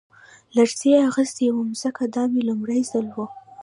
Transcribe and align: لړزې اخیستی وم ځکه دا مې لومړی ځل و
لړزې 0.55 0.93
اخیستی 1.09 1.47
وم 1.51 1.69
ځکه 1.81 2.01
دا 2.15 2.23
مې 2.31 2.41
لومړی 2.49 2.81
ځل 2.91 3.05
و 3.11 3.17